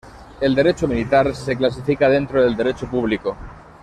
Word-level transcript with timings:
El 0.41 0.55
derecho 0.55 0.87
militar 0.87 1.35
se 1.35 1.55
clasifica 1.55 2.09
dentro 2.09 2.41
del 2.43 2.57
derecho 2.57 2.87
público. 2.89 3.37